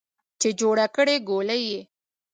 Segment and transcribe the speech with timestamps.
[0.41, 1.81] چې جوړه کړې ګولۍ یې